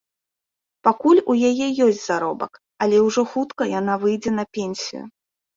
Пакуль 0.87 1.19
у 1.33 1.35
яе 1.49 1.67
ёсць 1.87 2.01
заробак, 2.07 2.53
але 2.87 3.05
ўжо 3.09 3.21
хутка 3.35 3.63
яна 3.79 4.01
выйдзе 4.07 4.31
на 4.43 4.51
пенсію. 4.61 5.03